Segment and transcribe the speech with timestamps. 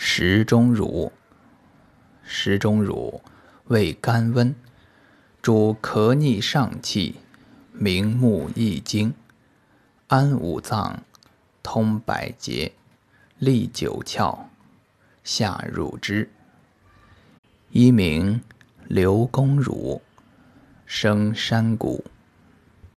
[0.00, 1.10] 石钟乳，
[2.22, 3.20] 石钟乳
[3.64, 4.54] 味甘温，
[5.42, 7.16] 主咳逆上气，
[7.72, 9.12] 明目益精，
[10.06, 11.02] 安五脏，
[11.64, 12.74] 通百节，
[13.40, 14.38] 利九窍，
[15.24, 16.30] 下乳汁。
[17.72, 18.40] 一名
[18.86, 20.00] 刘公乳，
[20.86, 22.04] 生山谷。